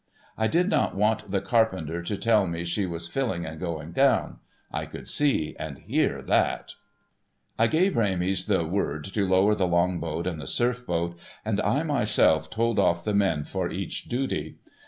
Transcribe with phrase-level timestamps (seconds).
[0.35, 4.39] I did not want the carpenter to tell me she was filling and going down;
[4.71, 6.73] I could see and hear that,
[7.59, 11.13] I gave Rames the word to lower the Long boat LAUNCHING THE BOATS 127
[11.45, 14.55] and the Surf boat, and I myself told off the men for each duty.